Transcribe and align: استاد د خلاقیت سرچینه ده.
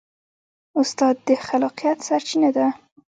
استاد 0.79 1.15
د 1.27 1.29
خلاقیت 1.45 1.97
سرچینه 2.07 2.49
ده. 2.57 2.67